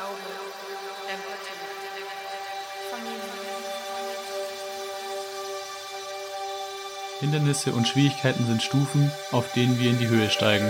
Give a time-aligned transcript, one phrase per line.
[0.00, 0.16] Glaube,
[1.12, 2.06] Empathie,
[2.90, 3.20] Familie.
[7.20, 10.64] Hindernisse und Schwierigkeiten sind Stufen, auf denen wir in die Höhe steigen.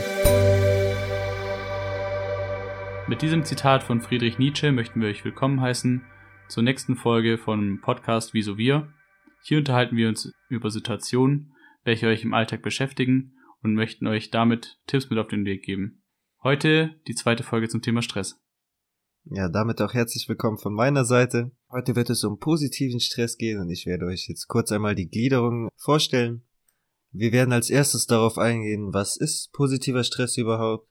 [3.07, 6.05] Mit diesem Zitat von Friedrich Nietzsche möchten wir euch willkommen heißen
[6.49, 8.93] zur nächsten Folge von Podcast Wieso wir.
[9.45, 11.55] Hier unterhalten wir uns über Situationen,
[11.85, 16.03] welche euch im Alltag beschäftigen und möchten euch damit Tipps mit auf den Weg geben.
[16.43, 18.43] Heute die zweite Folge zum Thema Stress.
[19.25, 21.53] Ja, damit auch herzlich willkommen von meiner Seite.
[21.71, 25.09] Heute wird es um positiven Stress gehen und ich werde euch jetzt kurz einmal die
[25.09, 26.43] Gliederung vorstellen.
[27.13, 30.89] Wir werden als erstes darauf eingehen, was ist positiver Stress überhaupt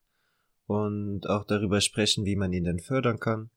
[0.68, 3.50] und auch darüber sprechen, wie man ihn denn fördern kann.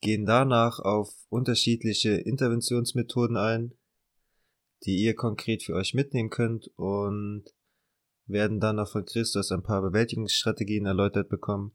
[0.00, 3.72] Gehen danach auf unterschiedliche Interventionsmethoden ein,
[4.84, 7.44] die ihr konkret für euch mitnehmen könnt und
[8.26, 11.72] werden dann noch von Christus ein paar Bewältigungsstrategien erläutert bekommen,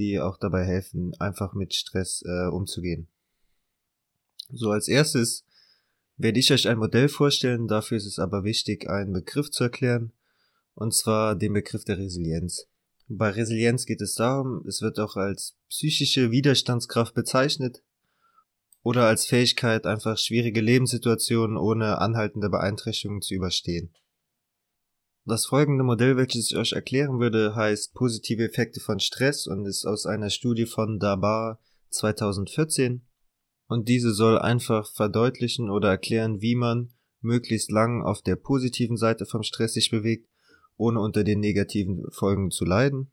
[0.00, 3.08] die auch dabei helfen, einfach mit Stress äh, umzugehen.
[4.48, 5.44] So als erstes
[6.16, 10.12] werde ich euch ein Modell vorstellen, dafür ist es aber wichtig, einen Begriff zu erklären,
[10.74, 12.66] und zwar den Begriff der Resilienz.
[13.08, 17.82] Bei Resilienz geht es darum, es wird auch als psychische Widerstandskraft bezeichnet
[18.82, 23.92] oder als Fähigkeit, einfach schwierige Lebenssituationen ohne anhaltende Beeinträchtigungen zu überstehen.
[25.24, 29.84] Das folgende Modell, welches ich euch erklären würde, heißt positive Effekte von Stress und ist
[29.84, 33.06] aus einer Studie von Dabar 2014.
[33.66, 39.26] Und diese soll einfach verdeutlichen oder erklären, wie man möglichst lang auf der positiven Seite
[39.26, 40.28] vom Stress sich bewegt,
[40.76, 43.12] ohne unter den negativen Folgen zu leiden.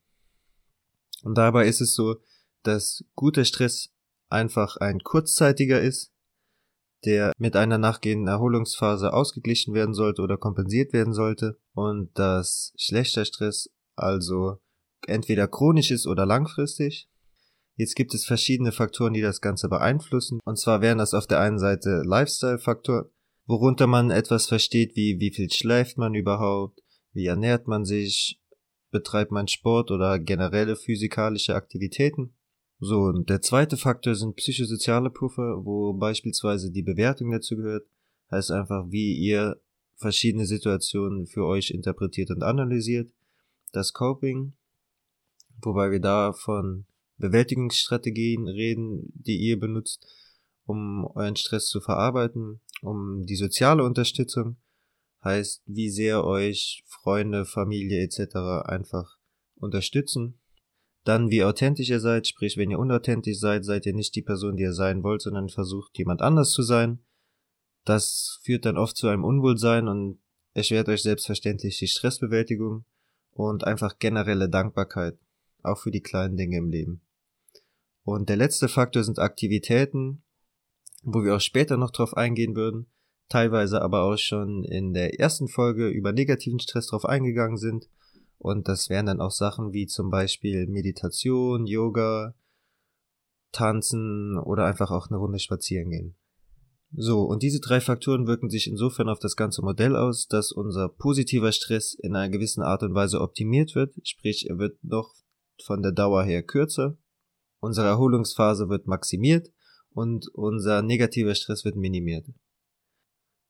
[1.23, 2.15] Und dabei ist es so,
[2.63, 3.89] dass guter Stress
[4.29, 6.13] einfach ein kurzzeitiger ist,
[7.05, 13.25] der mit einer nachgehenden Erholungsphase ausgeglichen werden sollte oder kompensiert werden sollte und dass schlechter
[13.25, 14.57] Stress also
[15.07, 17.09] entweder chronisch ist oder langfristig.
[17.75, 20.39] Jetzt gibt es verschiedene Faktoren, die das Ganze beeinflussen.
[20.43, 23.05] Und zwar wären das auf der einen Seite Lifestyle-Faktoren,
[23.45, 26.81] worunter man etwas versteht, wie wie viel schläft man überhaupt,
[27.13, 28.41] wie ernährt man sich,
[28.91, 32.33] betreibt man Sport oder generelle physikalische Aktivitäten.
[32.79, 37.87] So, und der zweite Faktor sind psychosoziale Puffer, wo beispielsweise die Bewertung dazu gehört.
[38.29, 39.59] Heißt einfach, wie ihr
[39.95, 43.11] verschiedene Situationen für euch interpretiert und analysiert.
[43.71, 44.53] Das Coping,
[45.61, 46.85] wobei wir da von
[47.17, 50.05] Bewältigungsstrategien reden, die ihr benutzt,
[50.65, 54.57] um euren Stress zu verarbeiten, um die soziale Unterstützung,
[55.23, 58.35] heißt, wie sehr euch Freunde, Familie etc.
[58.65, 59.17] einfach
[59.55, 60.39] unterstützen
[61.07, 64.57] dann, wie authentisch ihr seid, sprich, wenn ihr unauthentisch seid, seid ihr nicht die Person,
[64.57, 66.99] die ihr sein wollt, sondern versucht jemand anders zu sein.
[67.85, 70.19] Das führt dann oft zu einem Unwohlsein und
[70.53, 72.83] erschwert euch selbstverständlich die Stressbewältigung
[73.31, 75.17] und einfach generelle Dankbarkeit,
[75.63, 77.01] auch für die kleinen Dinge im Leben.
[78.03, 80.23] Und der letzte Faktor sind Aktivitäten,
[81.03, 82.87] wo wir auch später noch drauf eingehen würden,
[83.29, 87.87] teilweise aber auch schon in der ersten Folge über negativen Stress drauf eingegangen sind
[88.37, 92.35] und das wären dann auch Sachen wie zum Beispiel Meditation, Yoga,
[93.51, 96.15] Tanzen oder einfach auch eine Runde spazieren gehen.
[96.91, 100.87] So, und diese drei Faktoren wirken sich insofern auf das ganze Modell aus, dass unser
[100.87, 105.13] positiver Stress in einer gewissen Art und Weise optimiert wird, sprich er wird noch
[105.65, 106.97] von der Dauer her kürzer,
[107.59, 109.51] unsere Erholungsphase wird maximiert
[109.89, 112.27] und unser negativer Stress wird minimiert.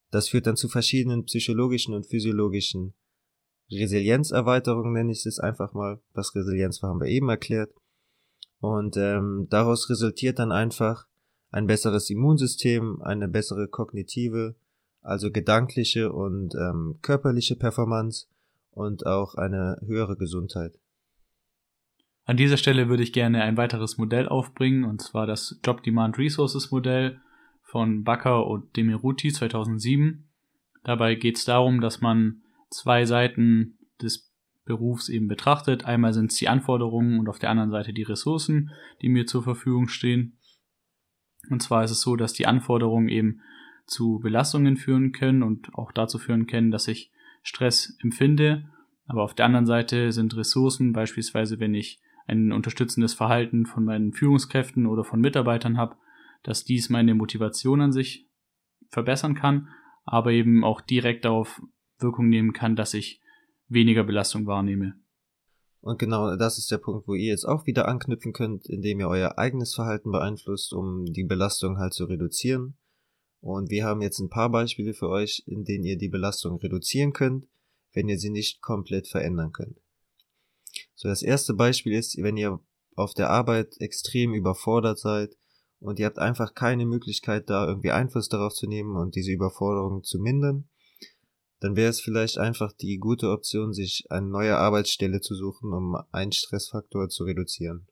[0.10, 2.96] Das führt dann zu verschiedenen psychologischen und physiologischen
[3.72, 6.00] Resilienzerweiterung nenne ich es einfach mal.
[6.14, 7.72] Das Resilienz haben wir eben erklärt.
[8.60, 11.06] Und ähm, daraus resultiert dann einfach
[11.52, 14.56] ein besseres Immunsystem, eine bessere kognitive,
[15.02, 18.28] also gedankliche und ähm, körperliche Performance
[18.72, 20.80] und auch eine höhere Gesundheit.
[22.26, 26.18] An dieser Stelle würde ich gerne ein weiteres Modell aufbringen, und zwar das Job Demand
[26.18, 27.22] Resources Modell
[27.64, 30.28] von Bakker und Demiruti 2007.
[30.84, 34.32] Dabei geht es darum, dass man zwei Seiten des
[34.66, 35.86] Berufs eben betrachtet.
[35.86, 38.72] Einmal sind es die Anforderungen und auf der anderen Seite die Ressourcen,
[39.02, 40.38] die mir zur Verfügung stehen.
[41.50, 43.42] Und zwar ist es so, dass die Anforderungen eben
[43.86, 47.12] zu Belastungen führen können und auch dazu führen können, dass ich
[47.42, 48.70] Stress empfinde.
[49.08, 54.12] Aber auf der anderen Seite sind Ressourcen, beispielsweise wenn ich ein unterstützendes Verhalten von meinen
[54.12, 55.96] Führungskräften oder von Mitarbeitern habe,
[56.44, 58.28] dass dies meine Motivation an sich
[58.90, 59.70] verbessern kann,
[60.04, 61.62] aber eben auch direkt darauf
[62.00, 63.22] Wirkung nehmen kann, dass ich
[63.68, 64.96] weniger Belastung wahrnehme.
[65.82, 69.08] Und genau das ist der Punkt, wo ihr jetzt auch wieder anknüpfen könnt, indem ihr
[69.08, 72.78] euer eigenes Verhalten beeinflusst, um die Belastung halt zu reduzieren.
[73.40, 77.14] Und wir haben jetzt ein paar Beispiele für euch, in denen ihr die Belastung reduzieren
[77.14, 77.46] könnt,
[77.94, 79.80] wenn ihr sie nicht komplett verändern könnt.
[80.96, 82.60] So, das erste Beispiel ist, wenn ihr
[82.96, 85.38] auf der Arbeit extrem überfordert seid
[85.80, 90.04] und ihr habt einfach keine Möglichkeit, da irgendwie Einfluss darauf zu nehmen und diese Überforderung
[90.04, 90.68] zu mindern,
[91.60, 95.98] dann wäre es vielleicht einfach die gute Option, sich eine neue Arbeitsstelle zu suchen, um
[96.12, 97.88] einen Stressfaktor zu reduzieren.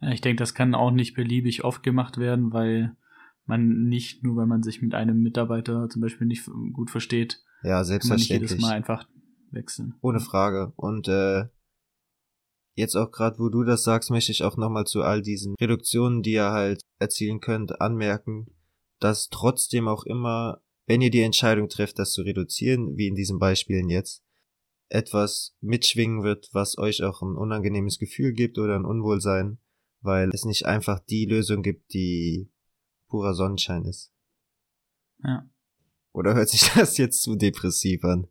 [0.00, 2.96] Ja, ich denke, das kann auch nicht beliebig oft gemacht werden, weil
[3.46, 7.84] man nicht nur, weil man sich mit einem Mitarbeiter zum Beispiel nicht gut versteht, ja,
[7.84, 8.28] selbstverständlich.
[8.28, 9.08] kann man nicht jedes Mal einfach
[9.50, 9.94] wechseln.
[10.00, 10.72] Ohne Frage.
[10.76, 11.44] Und äh,
[12.74, 16.22] jetzt auch gerade, wo du das sagst, möchte ich auch nochmal zu all diesen Reduktionen,
[16.22, 18.46] die ihr halt erzielen könnt, anmerken,
[18.98, 23.38] dass trotzdem auch immer, wenn ihr die Entscheidung trefft, das zu reduzieren, wie in diesen
[23.38, 24.24] Beispielen jetzt,
[24.88, 29.58] etwas mitschwingen wird, was euch auch ein unangenehmes Gefühl gibt oder ein Unwohlsein,
[30.00, 32.50] weil es nicht einfach die Lösung gibt, die
[33.06, 34.12] purer Sonnenschein ist.
[35.22, 35.48] Ja.
[36.10, 38.26] Oder hört sich das jetzt zu depressiv an?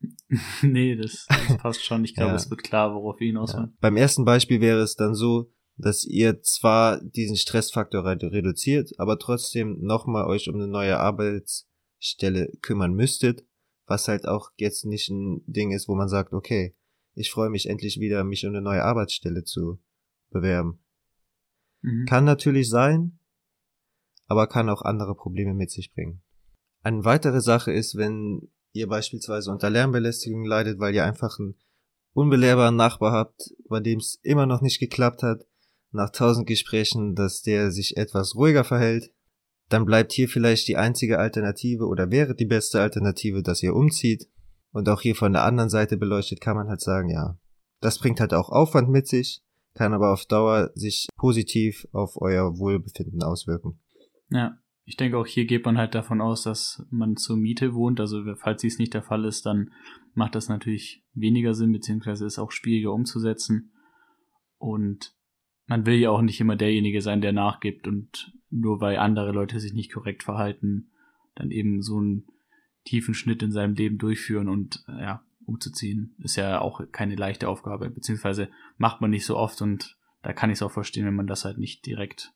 [0.62, 2.06] nee, das, das, passt schon.
[2.06, 2.36] Ich glaube, ja.
[2.36, 3.70] es wird klar, worauf wir hinaus ja.
[3.82, 9.82] Beim ersten Beispiel wäre es dann so, dass ihr zwar diesen Stressfaktor reduziert, aber trotzdem
[9.82, 10.98] nochmal euch um eine neue
[11.98, 13.44] Arbeitsstelle kümmern müsstet,
[13.86, 16.76] was halt auch jetzt nicht ein Ding ist, wo man sagt, okay,
[17.14, 19.80] ich freue mich endlich wieder, mich um eine neue Arbeitsstelle zu
[20.30, 20.80] bewerben.
[21.82, 22.06] Mhm.
[22.06, 23.18] Kann natürlich sein,
[24.26, 26.22] aber kann auch andere Probleme mit sich bringen.
[26.82, 31.56] Eine weitere Sache ist, wenn ihr beispielsweise unter Lärmbelästigung leidet, weil ihr einfach einen
[32.12, 35.46] unbelehrbaren Nachbar habt, bei dem es immer noch nicht geklappt hat,
[35.90, 39.12] nach tausend Gesprächen, dass der sich etwas ruhiger verhält,
[39.68, 44.28] dann bleibt hier vielleicht die einzige Alternative oder wäre die beste Alternative, dass ihr umzieht.
[44.70, 47.38] Und auch hier von der anderen Seite beleuchtet kann man halt sagen, ja,
[47.80, 49.42] das bringt halt auch Aufwand mit sich,
[49.74, 53.78] kann aber auf Dauer sich positiv auf euer Wohlbefinden auswirken.
[54.30, 58.00] Ja, ich denke auch hier geht man halt davon aus, dass man zur Miete wohnt.
[58.00, 59.70] Also falls dies nicht der Fall ist, dann
[60.14, 63.72] macht das natürlich weniger Sinn, beziehungsweise ist auch schwieriger umzusetzen.
[64.56, 65.14] Und
[65.66, 69.60] man will ja auch nicht immer derjenige sein, der nachgibt und nur weil andere Leute
[69.60, 70.90] sich nicht korrekt verhalten,
[71.34, 72.26] dann eben so einen
[72.84, 77.90] tiefen Schnitt in seinem Leben durchführen und ja, umzuziehen, ist ja auch keine leichte Aufgabe,
[77.90, 81.26] beziehungsweise macht man nicht so oft und da kann ich es auch verstehen, wenn man
[81.26, 82.32] das halt nicht direkt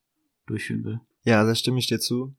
[0.46, 1.00] durchführen will.
[1.24, 2.34] Ja, da stimme ich dir zu.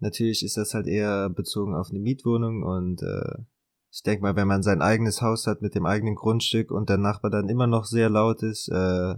[0.00, 3.42] Natürlich ist das halt eher bezogen auf eine Mietwohnung und äh,
[3.90, 6.98] ich denke mal, wenn man sein eigenes Haus hat mit dem eigenen Grundstück und der
[6.98, 9.14] Nachbar dann immer noch sehr laut ist, äh,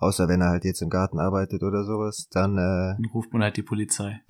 [0.00, 3.42] außer wenn er halt jetzt im Garten arbeitet oder sowas, dann, äh, dann ruft man
[3.42, 4.20] halt die Polizei.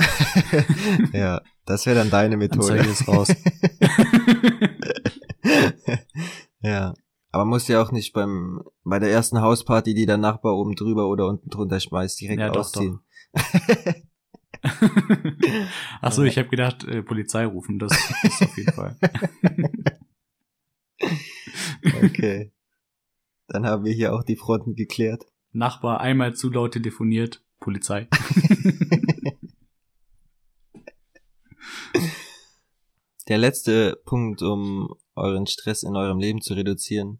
[1.12, 2.80] ja, das wäre dann deine Methode.
[2.80, 3.28] Anzeige ist raus.
[6.60, 6.94] ja.
[7.30, 10.74] Aber man muss ja auch nicht beim bei der ersten Hausparty, die der Nachbar oben
[10.74, 13.00] drüber oder unten drunter schmeißt, direkt ja, ausziehen.
[16.00, 17.92] Ach so, ich habe gedacht, äh, Polizei rufen, das
[18.22, 18.96] ist auf jeden Fall.
[22.02, 22.50] okay.
[23.48, 25.26] Dann haben wir hier auch die Fronten geklärt.
[25.58, 28.08] Nachbar einmal zu laut telefoniert, Polizei.
[33.26, 37.18] Der letzte Punkt, um euren Stress in eurem Leben zu reduzieren,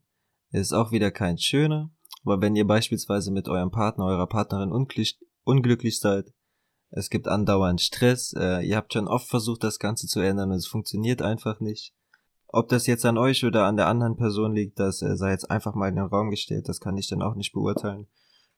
[0.53, 1.91] ist auch wieder kein schöner,
[2.25, 6.33] aber wenn ihr beispielsweise mit eurem Partner, eurer Partnerin unglücklich, unglücklich seid,
[6.91, 8.33] es gibt andauernd Stress.
[8.39, 11.93] Äh, ihr habt schon oft versucht, das Ganze zu ändern und es funktioniert einfach nicht.
[12.47, 15.51] Ob das jetzt an euch oder an der anderen Person liegt, das äh, sei jetzt
[15.51, 16.69] einfach mal in den Raum gestellt.
[16.69, 18.07] Das kann ich dann auch nicht beurteilen.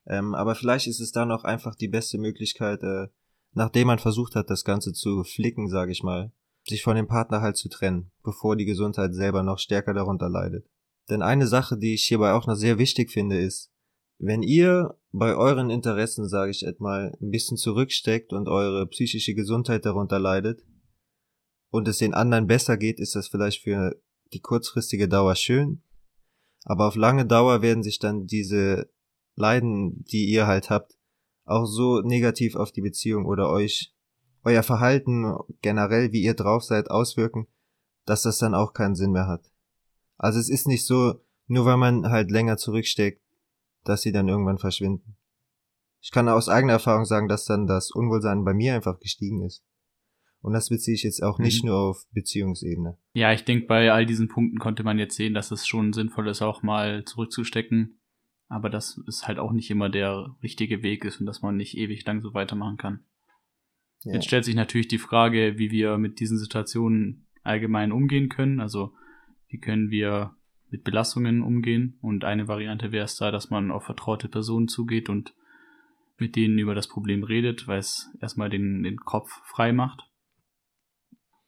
[0.07, 3.07] Ähm, aber vielleicht ist es dann auch einfach die beste Möglichkeit, äh,
[3.53, 6.31] nachdem man versucht hat, das Ganze zu flicken, sage ich mal,
[6.67, 10.67] sich von dem Partner halt zu trennen, bevor die Gesundheit selber noch stärker darunter leidet.
[11.09, 13.71] Denn eine Sache, die ich hierbei auch noch sehr wichtig finde, ist,
[14.19, 19.85] wenn ihr bei euren Interessen, sage ich etwa, ein bisschen zurücksteckt und eure psychische Gesundheit
[19.85, 20.63] darunter leidet
[21.71, 23.99] und es den anderen besser geht, ist das vielleicht für
[24.31, 25.83] die kurzfristige Dauer schön,
[26.63, 28.89] aber auf lange Dauer werden sich dann diese
[29.35, 30.97] Leiden, die ihr halt habt,
[31.45, 33.93] auch so negativ auf die Beziehung oder euch,
[34.43, 37.47] euer Verhalten generell, wie ihr drauf seid, auswirken,
[38.05, 39.51] dass das dann auch keinen Sinn mehr hat.
[40.17, 43.21] Also es ist nicht so, nur weil man halt länger zurücksteckt,
[43.83, 45.15] dass sie dann irgendwann verschwinden.
[46.01, 49.63] Ich kann aus eigener Erfahrung sagen, dass dann das Unwohlsein bei mir einfach gestiegen ist.
[50.41, 51.45] Und das beziehe ich jetzt auch mhm.
[51.45, 52.97] nicht nur auf Beziehungsebene.
[53.13, 56.27] Ja, ich denke, bei all diesen Punkten konnte man jetzt sehen, dass es schon sinnvoll
[56.27, 57.99] ist, auch mal zurückzustecken.
[58.51, 61.77] Aber dass es halt auch nicht immer der richtige Weg ist und dass man nicht
[61.77, 62.99] ewig lang so weitermachen kann.
[64.03, 64.13] Ja.
[64.13, 68.59] Jetzt stellt sich natürlich die Frage, wie wir mit diesen Situationen allgemein umgehen können.
[68.59, 68.93] Also,
[69.47, 70.35] wie können wir
[70.71, 71.97] mit Belastungen umgehen.
[72.01, 75.35] Und eine Variante wäre es da, dass man auf vertraute Personen zugeht und
[76.17, 80.07] mit denen über das Problem redet, weil es erstmal den, den Kopf frei macht.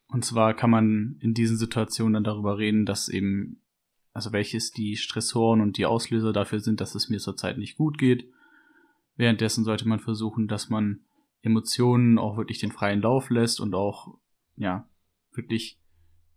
[0.07, 3.62] Und zwar kann man in diesen Situationen dann darüber reden, dass eben
[4.13, 7.97] also welches die Stressoren und die Auslöser dafür sind, dass es mir zurzeit nicht gut
[7.97, 8.31] geht.
[9.15, 11.01] Währenddessen sollte man versuchen, dass man
[11.41, 14.17] Emotionen auch wirklich den freien Lauf lässt und auch,
[14.55, 14.87] ja,
[15.33, 15.79] wirklich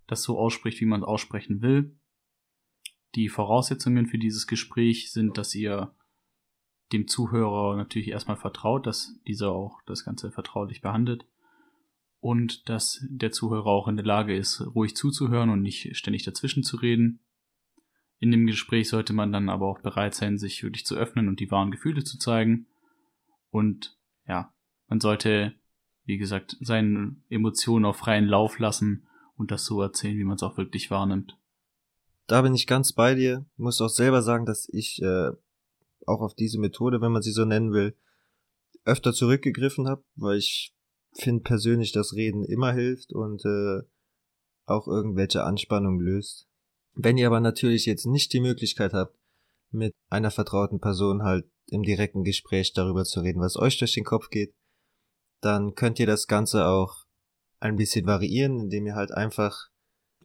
[0.06, 1.96] das so ausspricht, wie man es aussprechen will.
[3.14, 5.94] Die Voraussetzungen für dieses Gespräch sind, dass ihr
[6.92, 11.26] dem Zuhörer natürlich erstmal vertraut, dass dieser auch das Ganze vertraulich behandelt
[12.20, 16.62] und dass der Zuhörer auch in der Lage ist, ruhig zuzuhören und nicht ständig dazwischen
[16.62, 17.20] zu reden.
[18.18, 21.40] In dem Gespräch sollte man dann aber auch bereit sein, sich wirklich zu öffnen und
[21.40, 22.66] die wahren Gefühle zu zeigen.
[23.50, 24.52] Und ja,
[24.88, 25.54] man sollte,
[26.04, 29.06] wie gesagt, seine Emotionen auf freien Lauf lassen
[29.36, 31.38] und das so erzählen, wie man es auch wirklich wahrnimmt.
[32.26, 33.44] Da bin ich ganz bei dir.
[33.56, 35.30] Muss auch selber sagen, dass ich äh,
[36.06, 37.96] auch auf diese Methode, wenn man sie so nennen will,
[38.84, 40.74] öfter zurückgegriffen habe, weil ich
[41.12, 43.82] finde persönlich, dass Reden immer hilft und äh,
[44.64, 46.48] auch irgendwelche Anspannung löst.
[46.98, 49.14] Wenn ihr aber natürlich jetzt nicht die Möglichkeit habt,
[49.70, 54.04] mit einer vertrauten Person halt im direkten Gespräch darüber zu reden, was euch durch den
[54.04, 54.54] Kopf geht,
[55.42, 57.04] dann könnt ihr das Ganze auch
[57.60, 59.68] ein bisschen variieren, indem ihr halt einfach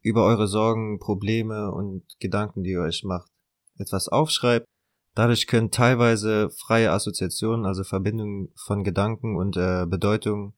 [0.01, 3.29] über eure Sorgen, Probleme und Gedanken, die ihr euch macht,
[3.77, 4.65] etwas aufschreibt.
[5.13, 10.53] Dadurch können teilweise freie Assoziationen, also Verbindungen von Gedanken und äh, Bedeutungen,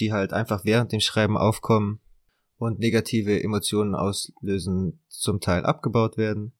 [0.00, 2.00] die halt einfach während dem Schreiben aufkommen
[2.62, 6.52] und negative Emotionen auslösen, zum Teil abgebaut werden.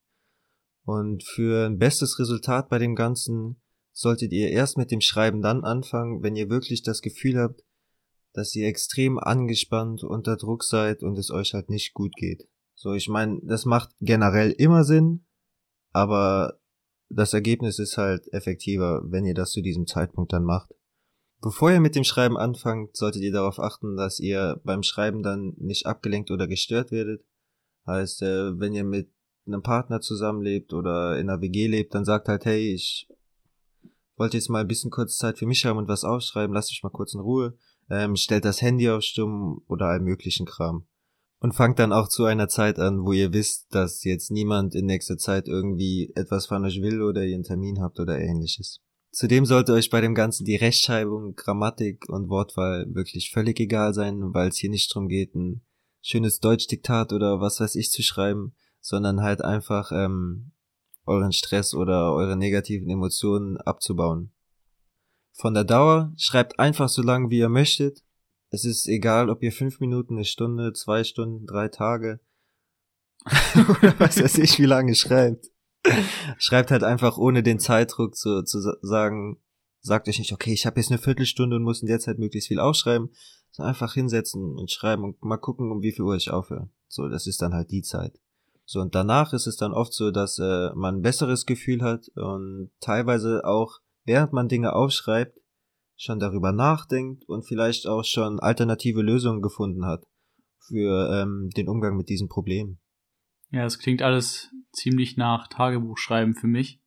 [0.84, 5.62] Und für ein bestes Resultat bei dem Ganzen solltet ihr erst mit dem Schreiben dann
[5.62, 7.62] anfangen, wenn ihr wirklich das Gefühl habt,
[8.32, 12.48] dass ihr extrem angespannt unter Druck seid und es euch halt nicht gut geht.
[12.74, 15.24] So, ich meine, das macht generell immer Sinn,
[15.92, 16.58] aber
[17.10, 20.72] das Ergebnis ist halt effektiver, wenn ihr das zu diesem Zeitpunkt dann macht.
[21.42, 25.54] Bevor ihr mit dem Schreiben anfangt, solltet ihr darauf achten, dass ihr beim Schreiben dann
[25.58, 27.22] nicht abgelenkt oder gestört werdet.
[27.86, 29.10] Heißt, äh, wenn ihr mit
[29.46, 33.08] einem Partner zusammenlebt oder in einer WG lebt, dann sagt halt, hey, ich
[34.16, 36.82] wollte jetzt mal ein bisschen kurz Zeit für mich haben und was aufschreiben, lasst mich
[36.82, 37.58] mal kurz in Ruhe
[37.92, 40.86] ähm, stellt das Handy auf Stumm oder all möglichen Kram.
[41.40, 44.86] Und fangt dann auch zu einer Zeit an, wo ihr wisst, dass jetzt niemand in
[44.86, 48.80] nächster Zeit irgendwie etwas von euch will oder ihr einen Termin habt oder ähnliches.
[49.12, 54.32] Zudem sollte euch bei dem Ganzen die Rechtschreibung, Grammatik und Wortwahl wirklich völlig egal sein,
[54.32, 55.60] weil es hier nicht drum geht, ein
[56.00, 60.52] schönes Deutschdiktat oder was weiß ich zu schreiben, sondern halt einfach ähm,
[61.04, 64.32] euren Stress oder eure negativen Emotionen abzubauen.
[65.34, 68.02] Von der Dauer schreibt einfach so lange, wie ihr möchtet.
[68.48, 72.20] Es ist egal, ob ihr fünf Minuten, eine Stunde, zwei Stunden, drei Tage
[73.54, 75.51] oder was weiß ich, wie lange schreibt.
[76.38, 79.40] Schreibt halt einfach ohne den Zeitdruck zu, zu sagen,
[79.80, 82.48] sagt euch nicht, okay, ich habe jetzt eine Viertelstunde und muss in der Zeit möglichst
[82.48, 83.10] viel aufschreiben.
[83.50, 86.70] So einfach hinsetzen und schreiben und mal gucken, um wie viel Uhr ich aufhöre.
[86.88, 88.18] So, das ist dann halt die Zeit.
[88.64, 92.08] So, und danach ist es dann oft so, dass äh, man ein besseres Gefühl hat
[92.14, 95.38] und teilweise auch während man Dinge aufschreibt,
[95.96, 100.04] schon darüber nachdenkt und vielleicht auch schon alternative Lösungen gefunden hat
[100.66, 102.80] für ähm, den Umgang mit diesen Problemen.
[103.52, 106.80] Ja, es klingt alles ziemlich nach Tagebuchschreiben für mich.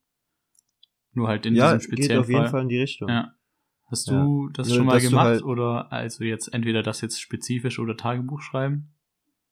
[1.14, 2.50] Nur halt in ja, diesem speziellen geht auf jeden Fall.
[2.52, 3.10] Fall in die Richtung.
[3.10, 3.32] Ja.
[3.86, 4.14] Hast du
[4.48, 4.52] Ja.
[4.54, 7.96] das Nur, schon mal du gemacht halt- oder also jetzt entweder das jetzt spezifisch oder
[7.96, 8.92] Tagebuch schreiben?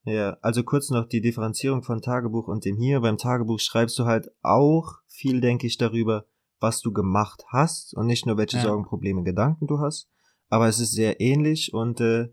[0.06, 3.00] Ja, also kurz noch die Differenzierung von Tagebuch und dem hier.
[3.00, 6.26] Beim Tagebuch schreibst du halt auch viel, denke ich, darüber,
[6.60, 8.64] was du gemacht hast und nicht nur welche Ja.
[8.64, 10.10] Sorgen, Probleme, Gedanken du hast.
[10.50, 12.30] Aber es ist sehr ähnlich und äh,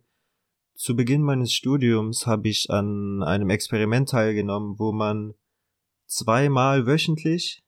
[0.81, 5.35] zu Beginn meines Studiums habe ich an einem Experiment teilgenommen, wo man
[6.07, 7.63] zweimal wöchentlich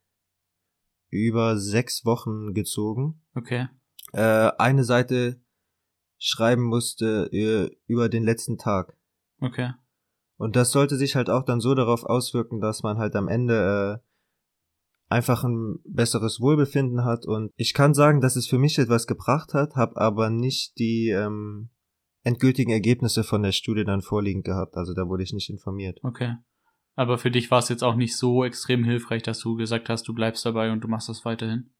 [1.11, 3.69] über sechs Wochen gezogen Okay.
[4.14, 5.42] äh, eine Seite
[6.16, 8.97] schreiben musste äh, über den letzten Tag.
[9.40, 9.75] Okay.
[10.38, 14.00] Und das sollte sich halt auch dann so darauf auswirken, dass man halt am Ende
[14.00, 17.26] äh, einfach ein besseres Wohlbefinden hat.
[17.26, 21.11] Und ich kann sagen, dass es für mich etwas gebracht hat, habe aber nicht die
[21.11, 21.69] ähm,
[22.24, 24.76] endgültigen Ergebnisse von der Studie dann vorliegend gehabt.
[24.76, 25.98] Also da wurde ich nicht informiert.
[26.02, 26.36] Okay.
[26.94, 30.06] Aber für dich war es jetzt auch nicht so extrem hilfreich, dass du gesagt hast,
[30.06, 31.70] du bleibst dabei und du machst das weiterhin.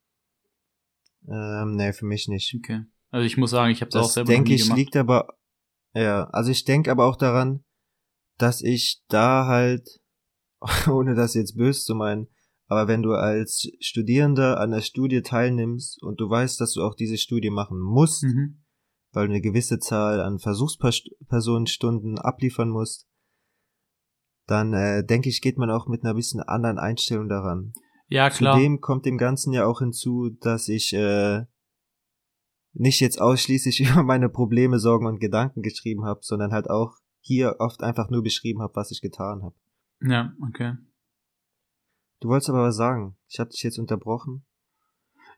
[1.29, 2.55] Ähm, nee, für mich nicht.
[2.59, 2.85] Okay.
[3.11, 4.79] Also ich muss sagen, ich habe es auch selber denke nie ich gemacht.
[4.79, 5.29] liegt aber,
[5.95, 7.63] ja, also ich denke aber auch daran,
[8.39, 10.01] dass ich da halt,
[10.91, 12.29] ohne das jetzt böse zu meinen,
[12.67, 16.95] aber wenn du als Studierender an der Studie teilnimmst und du weißt, dass du auch
[16.95, 18.62] diese Studie machen musst, Mhm.
[19.13, 23.07] Weil du eine gewisse Zahl an Versuchspersonenstunden abliefern musst,
[24.47, 27.73] dann äh, denke ich, geht man auch mit einer bisschen anderen Einstellung daran.
[28.09, 28.57] Ja, klar.
[28.57, 31.45] Zudem kommt dem Ganzen ja auch hinzu, dass ich äh,
[32.73, 37.57] nicht jetzt ausschließlich über meine Probleme, Sorgen und Gedanken geschrieben habe, sondern halt auch hier
[37.61, 39.55] oft einfach nur beschrieben habe, was ich getan habe.
[40.01, 40.75] Ja, okay.
[42.21, 43.17] Du wolltest aber was sagen.
[43.29, 44.45] Ich habe dich jetzt unterbrochen.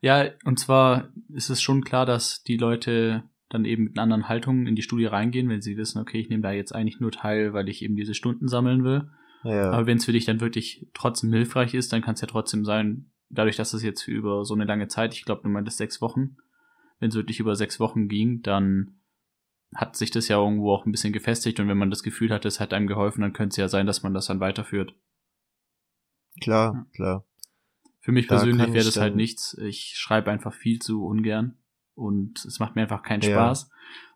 [0.00, 4.28] Ja, und zwar ist es schon klar, dass die Leute dann eben mit einer anderen
[4.28, 7.12] Haltung in die Studie reingehen, wenn sie wissen, okay, ich nehme da jetzt eigentlich nur
[7.12, 9.10] teil, weil ich eben diese Stunden sammeln will.
[9.44, 9.70] Ja.
[9.70, 12.64] Aber wenn es für dich dann wirklich trotzdem hilfreich ist, dann kann es ja trotzdem
[12.64, 16.00] sein, dadurch, dass es jetzt über so eine lange Zeit, ich glaube, du meintest sechs
[16.00, 16.36] Wochen,
[16.98, 19.00] wenn es wirklich über sechs Wochen ging, dann
[19.74, 22.44] hat sich das ja irgendwo auch ein bisschen gefestigt und wenn man das Gefühl hat,
[22.44, 24.94] es hat einem geholfen, dann könnte es ja sein, dass man das dann weiterführt.
[26.40, 27.24] Klar, klar.
[28.00, 29.56] Für mich Da persönlich wäre das halt nichts.
[29.58, 31.56] Ich schreibe einfach viel zu ungern
[31.94, 33.30] und es macht mir einfach keinen Ja.
[33.30, 33.70] Spaß,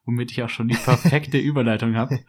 [0.05, 2.21] womit ich auch schon die perfekte Überleitung habe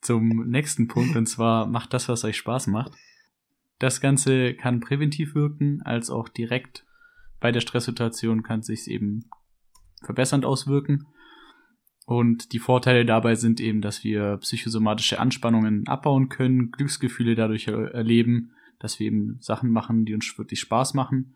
[0.00, 2.92] zum nächsten Punkt und zwar macht das, was euch Spaß macht.
[3.78, 6.84] Das Ganze kann präventiv wirken, als auch direkt
[7.40, 9.28] bei der Stresssituation kann es sich eben
[10.02, 11.06] verbessernd auswirken.
[12.06, 17.92] Und die Vorteile dabei sind eben, dass wir psychosomatische Anspannungen abbauen können, Glücksgefühle dadurch er
[17.92, 21.34] erleben, dass wir eben Sachen machen, die uns wirklich Spaß machen,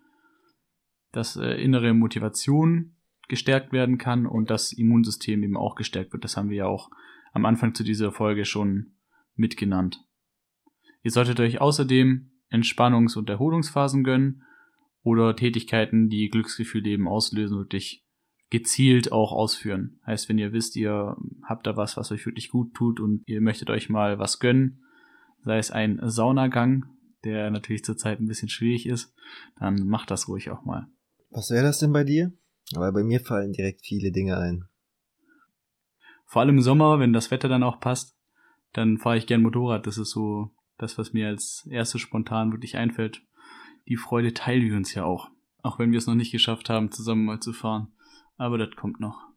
[1.13, 2.97] dass äh, innere Motivation
[3.33, 6.23] gestärkt werden kann und das Immunsystem eben auch gestärkt wird.
[6.23, 6.91] Das haben wir ja auch
[7.33, 8.93] am Anfang zu dieser Folge schon
[9.37, 10.05] mitgenannt.
[11.03, 14.43] Ihr solltet euch außerdem Entspannungs- und Erholungsphasen gönnen
[15.03, 18.05] oder Tätigkeiten, die Glücksgefühle eben auslösen, wirklich
[18.51, 19.99] gezielt auch ausführen.
[20.07, 23.41] Heißt, wenn ihr wisst, ihr habt da was, was euch wirklich gut tut und ihr
[23.41, 24.85] möchtet euch mal was gönnen,
[25.41, 26.85] sei es ein Saunagang,
[27.25, 29.15] der natürlich zurzeit ein bisschen schwierig ist,
[29.59, 30.87] dann macht das ruhig auch mal.
[31.31, 32.35] Was wäre das denn bei dir?
[32.75, 34.69] Aber bei mir fallen direkt viele Dinge ein.
[36.27, 38.17] Vor allem im Sommer, wenn das Wetter dann auch passt,
[38.73, 39.87] dann fahre ich gern Motorrad.
[39.87, 43.23] Das ist so das, was mir als erstes spontan wirklich einfällt.
[43.89, 45.31] Die Freude teilen wir uns ja auch.
[45.63, 47.93] Auch wenn wir es noch nicht geschafft haben, zusammen mal zu fahren.
[48.37, 49.29] Aber das kommt noch.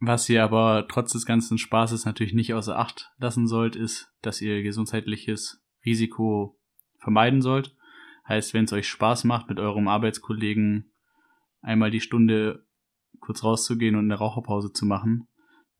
[0.00, 4.40] Was ihr aber trotz des ganzen Spaßes natürlich nicht außer Acht lassen sollt, ist, dass
[4.40, 6.58] ihr gesundheitliches Risiko
[6.98, 7.76] vermeiden sollt.
[8.28, 10.92] Heißt, wenn es euch Spaß macht, mit eurem Arbeitskollegen
[11.64, 12.64] einmal die Stunde
[13.20, 15.28] kurz rauszugehen und eine Raucherpause zu machen,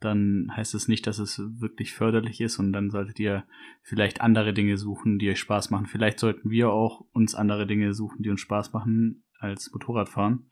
[0.01, 3.45] dann heißt es nicht, dass es wirklich förderlich ist und dann solltet ihr
[3.83, 5.87] vielleicht andere Dinge suchen, die euch Spaß machen.
[5.87, 10.51] Vielleicht sollten wir auch uns andere Dinge suchen, die uns Spaß machen als Motorradfahren.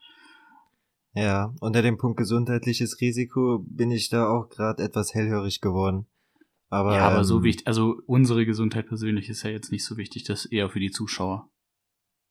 [1.15, 6.07] Ja, unter dem Punkt gesundheitliches Risiko bin ich da auch gerade etwas hellhörig geworden.
[6.71, 9.99] Aber, ja, aber so ähm, wichtig, also unsere Gesundheit persönlich ist ja jetzt nicht so
[9.99, 11.51] wichtig, das ist eher für die Zuschauer.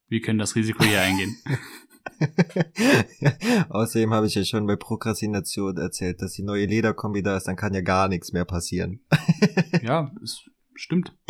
[0.08, 1.38] Wir können das Risiko hier eingehen.
[3.70, 7.56] Außerdem habe ich ja schon bei Prokrastination erzählt, dass die neue Lederkombi da ist, dann
[7.56, 9.02] kann ja gar nichts mehr passieren.
[9.82, 10.42] ja, es
[10.76, 11.18] stimmt.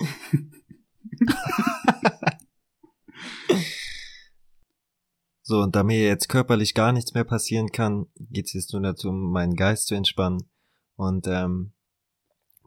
[5.43, 9.11] So, und da mir jetzt körperlich gar nichts mehr passieren kann, geht's jetzt nur dazu,
[9.11, 10.49] meinen Geist zu entspannen.
[10.95, 11.73] Und ähm,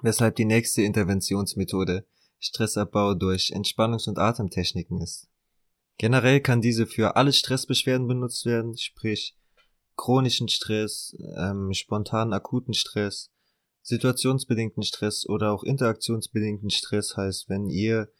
[0.02, 2.04] weshalb die nächste Interventionsmethode
[2.40, 5.30] Stressabbau durch Entspannungs- und Atemtechniken ist.
[5.98, 9.36] Generell kann diese für alle Stressbeschwerden benutzt werden, sprich
[9.96, 13.30] chronischen Stress, ähm, spontanen akuten Stress,
[13.82, 18.10] situationsbedingten Stress oder auch interaktionsbedingten Stress heißt, wenn ihr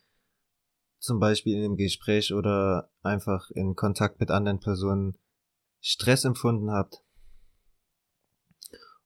[1.00, 5.18] zum Beispiel in einem Gespräch oder einfach in Kontakt mit anderen Personen
[5.80, 7.02] Stress empfunden habt.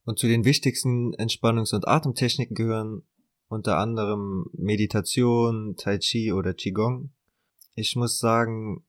[0.04, 3.02] Und zu den wichtigsten Entspannungs- und Atemtechniken gehören
[3.48, 7.12] unter anderem Meditation, Tai Chi oder Qigong.
[7.78, 8.84] Ich muss sagen,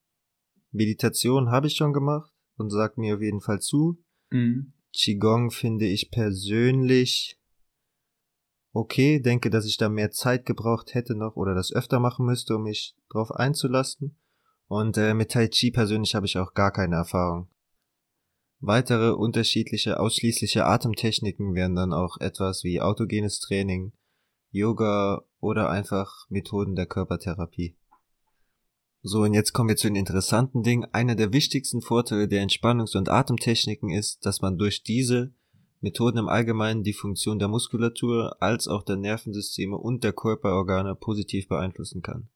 [0.72, 4.04] Meditation habe ich schon gemacht und sagt mir auf jeden Fall zu.
[4.32, 4.74] Mhm.
[4.92, 7.40] Qigong finde ich persönlich
[8.72, 12.56] okay, denke, dass ich da mehr Zeit gebraucht hätte noch oder das öfter machen müsste,
[12.56, 14.18] um mich drauf einzulassen.
[14.68, 17.48] Und äh, mit Tai Chi persönlich habe ich auch gar keine Erfahrung.
[18.60, 23.94] Weitere unterschiedliche, ausschließliche Atemtechniken wären dann auch etwas wie autogenes Training,
[24.52, 27.79] Yoga oder einfach Methoden der Körpertherapie.
[29.02, 30.86] So, und jetzt kommen wir zu den interessanten Dingen.
[30.92, 35.34] Einer der wichtigsten Vorteile der Entspannungs- und Atemtechniken ist, dass man durch diese
[35.80, 41.48] Methoden im Allgemeinen die Funktion der Muskulatur als auch der Nervensysteme und der Körperorgane positiv
[41.48, 42.28] beeinflussen kann.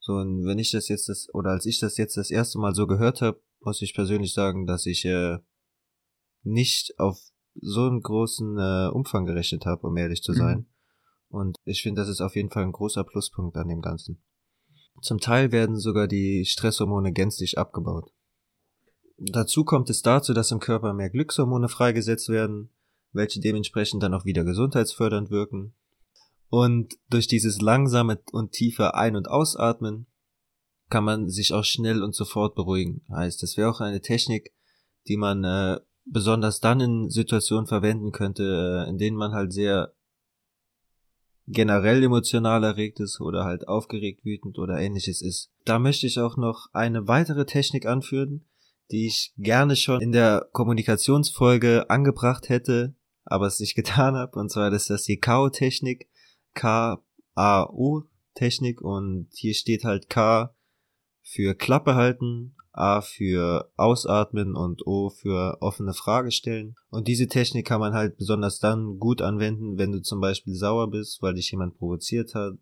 [0.00, 2.74] So, und wenn ich das jetzt das, oder als ich das jetzt das erste Mal
[2.74, 5.38] so gehört habe, muss ich persönlich sagen, dass ich äh,
[6.42, 7.18] nicht auf
[7.54, 10.36] so einen großen äh, Umfang gerechnet habe, um ehrlich zu Mhm.
[10.36, 10.66] sein.
[11.28, 14.22] Und ich finde, das ist auf jeden Fall ein großer Pluspunkt an dem Ganzen.
[15.00, 18.10] Zum Teil werden sogar die Stresshormone gänzlich abgebaut.
[19.18, 22.70] Dazu kommt es dazu, dass im Körper mehr Glückshormone freigesetzt werden,
[23.12, 25.74] welche dementsprechend dann auch wieder gesundheitsfördernd wirken.
[26.48, 30.06] Und durch dieses langsame und tiefe Ein- und Ausatmen
[30.90, 33.04] kann man sich auch schnell und sofort beruhigen.
[33.10, 34.52] Heißt, das wäre auch eine Technik,
[35.08, 39.93] die man äh, besonders dann in Situationen verwenden könnte, äh, in denen man halt sehr
[41.46, 45.50] generell emotional erregt ist oder halt aufgeregt, wütend oder ähnliches ist.
[45.64, 48.44] Da möchte ich auch noch eine weitere Technik anführen,
[48.90, 54.38] die ich gerne schon in der Kommunikationsfolge angebracht hätte, aber es nicht getan habe.
[54.38, 56.06] Und zwar ist das die K.O.-Technik,
[56.54, 57.02] K-A-O-Technik
[58.80, 60.54] und hier steht halt K
[61.22, 66.74] für Klappe halten, A für Ausatmen und O für offene Frage stellen.
[66.90, 70.90] Und diese Technik kann man halt besonders dann gut anwenden, wenn du zum Beispiel sauer
[70.90, 72.54] bist, weil dich jemand provoziert hat,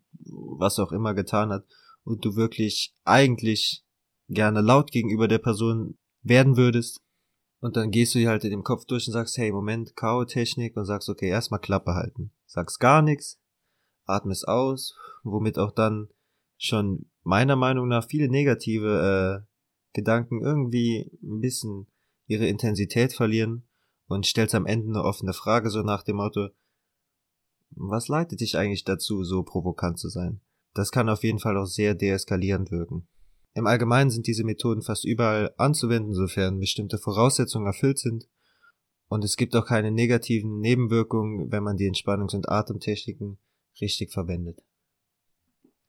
[0.57, 1.65] was auch immer getan hat,
[2.03, 3.83] und du wirklich eigentlich
[4.29, 7.01] gerne laut gegenüber der Person werden würdest.
[7.59, 10.75] Und dann gehst du hier halt in dem Kopf durch und sagst, hey, Moment, K.O.-Technik
[10.75, 12.31] und sagst, okay, erstmal Klappe halten.
[12.45, 13.39] Sagst gar nichts,
[14.05, 16.09] atmest aus, womit auch dann
[16.57, 19.52] schon meiner Meinung nach viele negative äh,
[19.93, 21.87] Gedanken irgendwie ein bisschen
[22.27, 23.63] ihre Intensität verlieren
[24.07, 26.49] und stellst am Ende eine offene Frage so nach dem Motto,
[27.75, 30.41] was leitet dich eigentlich dazu, so provokant zu sein?
[30.73, 33.07] Das kann auf jeden Fall auch sehr deeskalierend wirken.
[33.55, 38.27] Im Allgemeinen sind diese Methoden fast überall anzuwenden, sofern bestimmte Voraussetzungen erfüllt sind.
[39.07, 43.37] Und es gibt auch keine negativen Nebenwirkungen, wenn man die Entspannungs- und Atemtechniken
[43.79, 44.63] richtig verwendet.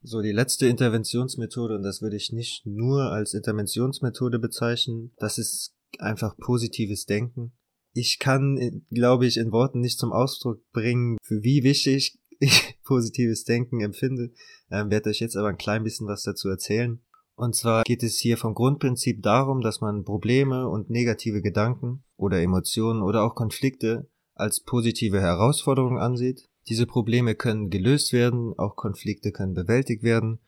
[0.06, 5.74] So, die letzte Interventionsmethode, und das würde ich nicht nur als Interventionsmethode bezeichnen, das ist
[5.98, 7.52] einfach positives Denken.
[7.94, 13.44] Ich kann, glaube ich, in Worten nicht zum Ausdruck bringen, für wie wichtig ich positives
[13.44, 14.32] Denken empfinde,
[14.70, 17.00] ähm, werde euch jetzt aber ein klein bisschen was dazu erzählen.
[17.34, 22.42] Und zwar geht es hier vom Grundprinzip darum, dass man Probleme und negative Gedanken oder
[22.42, 29.32] Emotionen oder auch Konflikte als positive Herausforderung ansieht diese Probleme können gelöst werden, auch Konflikte
[29.32, 30.40] können bewältigt werden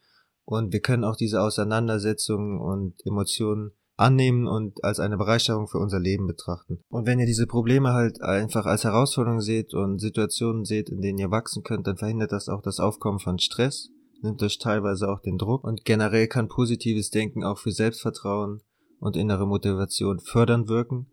[0.44, 5.98] und wir können auch diese Auseinandersetzungen und Emotionen annehmen und als eine Bereicherung für unser
[5.98, 6.80] Leben betrachten.
[6.88, 11.18] Und wenn ihr diese Probleme halt einfach als Herausforderung seht und Situationen seht, in denen
[11.18, 13.88] ihr wachsen könnt, dann verhindert das auch das Aufkommen von Stress,
[14.22, 18.60] nimmt euch teilweise auch den Druck und generell kann positives Denken auch für Selbstvertrauen
[19.00, 21.06] und innere Motivation fördern wirken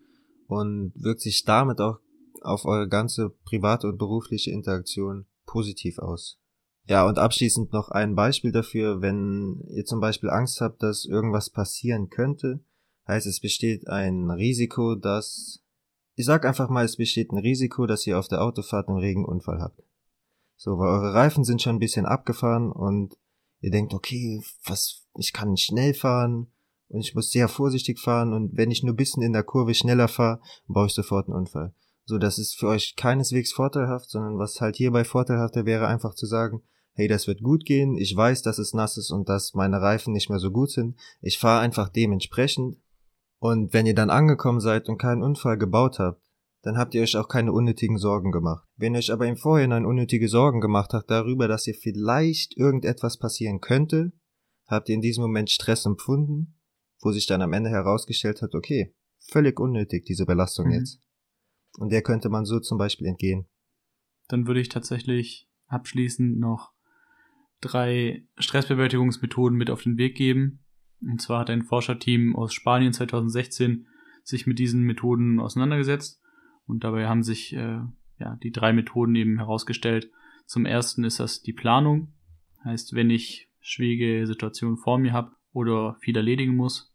[0.48, 2.00] und wirkt sich damit auch
[2.44, 6.40] auf eure ganze private und berufliche Interaktion positiv aus.
[6.86, 11.50] Ja, und abschließend noch ein Beispiel dafür, wenn ihr zum Beispiel Angst habt, dass irgendwas
[11.50, 12.60] passieren könnte,
[13.08, 15.64] heißt es besteht ein Risiko, dass,
[16.16, 19.62] ich sag einfach mal, es besteht ein Risiko, dass ihr auf der Autofahrt einen Regenunfall
[19.62, 19.82] habt.
[20.58, 23.18] So, weil eure Reifen sind schon ein bisschen abgefahren und
[23.62, 26.52] ihr denkt, okay, was, ich kann nicht schnell fahren
[26.90, 29.74] und ich muss sehr vorsichtig fahren und wenn ich nur ein bisschen in der Kurve
[29.74, 31.74] schneller fahre, baue ich sofort einen Unfall.
[32.06, 36.26] So, das ist für euch keineswegs vorteilhaft, sondern was halt hierbei vorteilhafter wäre, einfach zu
[36.26, 36.62] sagen,
[36.94, 40.13] hey, das wird gut gehen, ich weiß, dass es nass ist und dass meine Reifen
[40.13, 42.78] nicht mehr so gut sind, ich fahre einfach dementsprechend.
[43.39, 46.22] Und wenn ihr dann angekommen seid und keinen Unfall gebaut habt,
[46.62, 48.66] dann habt ihr euch auch keine unnötigen Sorgen gemacht.
[48.78, 53.18] Wenn ihr euch aber im Vorhinein unnötige Sorgen gemacht habt darüber, dass ihr vielleicht irgendetwas
[53.18, 54.13] passieren könnte,
[54.66, 56.58] habt ihr in diesem Moment Stress empfunden,
[57.02, 60.74] wo sich dann am Ende herausgestellt hat, okay, völlig unnötig diese Belastung mhm.
[60.74, 61.00] jetzt.
[61.78, 63.48] Und der könnte man so zum Beispiel entgehen.
[64.28, 66.72] Dann würde ich tatsächlich abschließend noch
[67.62, 70.64] drei Stressbewältigungsmethoden mit auf den Weg geben.
[71.02, 73.88] Und zwar hat ein Forscherteam aus Spanien 2016
[74.24, 76.22] sich mit diesen Methoden auseinandergesetzt.
[76.66, 77.82] Und dabei haben sich äh,
[78.20, 80.10] ja, die drei Methoden eben herausgestellt.
[80.46, 82.14] Zum ersten ist das die Planung.
[82.64, 86.94] Heißt, wenn ich schwierige Situationen vor mir habe oder viel erledigen muss,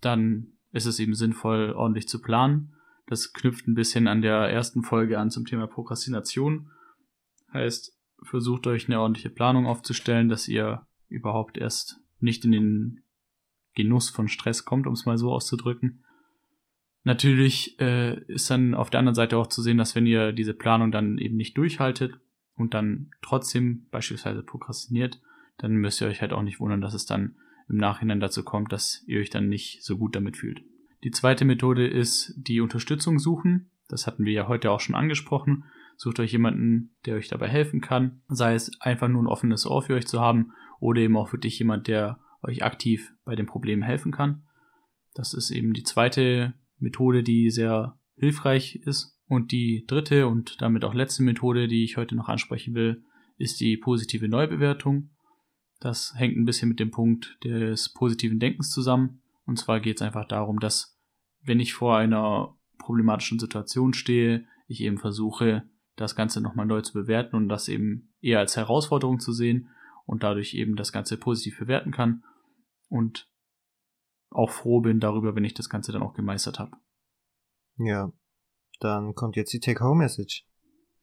[0.00, 2.74] dann ist es eben sinnvoll, ordentlich zu planen
[3.06, 6.70] das knüpft ein bisschen an der ersten Folge an zum Thema Prokrastination.
[7.52, 13.00] Heißt, versucht euch eine ordentliche Planung aufzustellen, dass ihr überhaupt erst nicht in den
[13.74, 16.04] Genuss von Stress kommt, um es mal so auszudrücken.
[17.02, 20.54] Natürlich äh, ist dann auf der anderen Seite auch zu sehen, dass wenn ihr diese
[20.54, 22.20] Planung dann eben nicht durchhaltet
[22.56, 25.20] und dann trotzdem beispielsweise prokrastiniert,
[25.56, 27.36] dann müsst ihr euch halt auch nicht wundern, dass es dann
[27.68, 30.62] im Nachhinein dazu kommt, dass ihr euch dann nicht so gut damit fühlt.
[31.02, 33.70] Die zweite Methode ist die Unterstützung suchen.
[33.88, 35.64] Das hatten wir ja heute auch schon angesprochen.
[35.96, 38.22] Sucht euch jemanden, der euch dabei helfen kann.
[38.28, 41.58] Sei es einfach nur ein offenes Ohr für euch zu haben oder eben auch wirklich
[41.58, 44.44] jemand, der euch aktiv bei dem Problem helfen kann.
[45.14, 49.18] Das ist eben die zweite Methode, die sehr hilfreich ist.
[49.26, 53.04] Und die dritte und damit auch letzte Methode, die ich heute noch ansprechen will,
[53.38, 55.10] ist die positive Neubewertung.
[55.78, 59.19] Das hängt ein bisschen mit dem Punkt des positiven Denkens zusammen.
[59.50, 60.96] Und zwar geht es einfach darum, dass
[61.42, 66.92] wenn ich vor einer problematischen Situation stehe, ich eben versuche, das Ganze nochmal neu zu
[66.92, 69.68] bewerten und das eben eher als Herausforderung zu sehen
[70.06, 72.22] und dadurch eben das Ganze positiv bewerten kann
[72.88, 73.28] und
[74.30, 76.76] auch froh bin darüber, wenn ich das Ganze dann auch gemeistert habe.
[77.76, 78.12] Ja,
[78.78, 80.46] dann kommt jetzt die Take-Home-Message.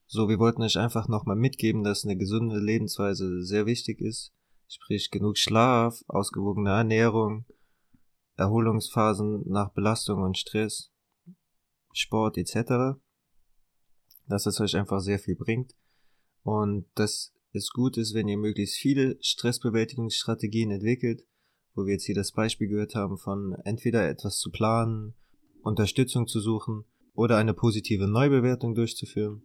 [0.06, 4.32] So, wir wollten euch einfach nochmal mitgeben, dass eine gesunde Lebensweise sehr wichtig ist.
[4.70, 7.46] Sprich, genug Schlaf, ausgewogene Ernährung,
[8.38, 10.91] Erholungsphasen nach Belastung und Stress,
[11.91, 13.00] Sport etc.
[14.28, 15.73] Dass es euch einfach sehr viel bringt.
[16.43, 21.26] Und dass es gut ist, wenn ihr möglichst viele Stressbewältigungsstrategien entwickelt,
[21.73, 25.15] wo wir jetzt hier das Beispiel gehört haben von entweder etwas zu planen,
[25.62, 29.41] Unterstützung zu suchen oder eine positive Neubewertung durchzuführen.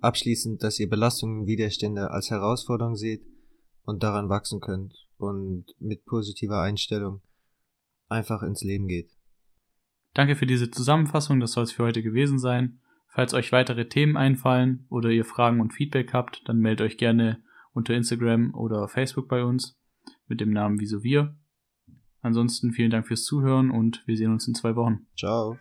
[0.00, 3.26] Abschließend, dass ihr Belastungen und Widerstände als Herausforderung seht
[3.84, 7.22] und daran wachsen könnt und mit positiver Einstellung
[8.08, 9.10] einfach ins Leben geht.
[10.14, 12.80] Danke für diese Zusammenfassung, das soll es für heute gewesen sein.
[13.08, 17.42] Falls euch weitere Themen einfallen oder ihr Fragen und Feedback habt, dann meldet euch gerne
[17.72, 19.78] unter Instagram oder Facebook bei uns
[20.26, 21.36] mit dem Namen Wieso wir.
[22.20, 25.06] Ansonsten vielen Dank fürs Zuhören und wir sehen uns in zwei Wochen.
[25.16, 25.58] Ciao.